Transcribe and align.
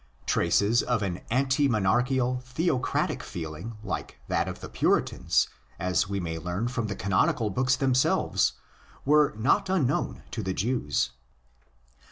Traces 0.25 0.81
of 0.81 1.03
an 1.03 1.21
anti 1.29 1.67
monarchical 1.67 2.41
theocratic 2.43 3.21
feeling 3.21 3.77
like 3.83 4.19
that 4.29 4.47
of 4.47 4.59
the 4.59 4.67
Puritans, 4.67 5.47
as 5.77 6.09
we 6.09 6.19
may 6.19 6.39
learn 6.39 6.67
from 6.67 6.87
the 6.87 6.95
canonical 6.95 7.51
books 7.51 7.75
themselves, 7.75 8.53
were 9.05 9.31
not 9.37 9.69
unknown 9.69 10.23
to 10.31 10.41
the 10.41 10.55
Jews. 10.55 11.11